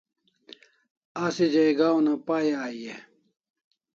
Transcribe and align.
Asi 1.23 1.45
jaiga 1.53 1.87
una 1.99 2.13
pai 2.27 2.47
ai 2.63 2.79
e? 2.93 2.95